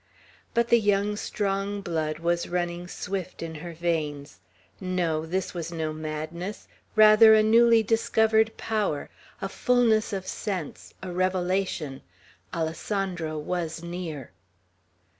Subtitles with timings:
[0.55, 4.39] But the young, strong blood was running swift in her veins.
[4.79, 5.27] No!
[5.27, 9.11] this was no madness; rather a newly discovered power;
[9.43, 12.01] a fulness of sense; a revelation.
[12.51, 14.31] Alessandro was near.